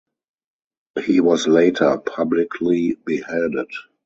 [1.05, 3.67] He was later publicly beheaded.